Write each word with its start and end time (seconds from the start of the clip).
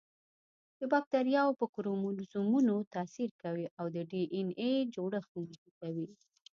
د 0.79 0.81
باکتریاوو 0.93 1.57
په 1.59 1.65
کروموزومونو 1.73 2.75
تاثیر 2.93 3.29
کوي 3.41 3.65
او 3.79 3.85
د 3.95 3.97
ډي 4.11 4.23
این 4.35 4.47
اې 4.63 4.71
جوړښت 4.95 5.31
نهي 5.47 5.69
کوي. 5.79 6.07